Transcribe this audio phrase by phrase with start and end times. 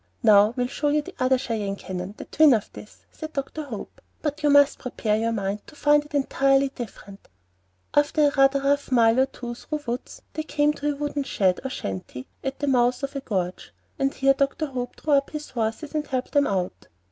[0.23, 3.65] "Now we will show you the other Cheyenne Canyon, the twin of this," said Dr.
[3.65, 7.27] Hope; "but you must prepare your mind to find it entirely different."
[7.93, 11.59] After rather a rough mile or two through woods, they came to a wooden shed,
[11.63, 14.65] or shanty, at the mouth of a gorge, and here Dr.
[14.65, 16.87] Hope drew up his horses, and helped them all out.